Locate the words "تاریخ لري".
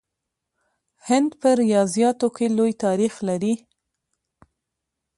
2.85-3.53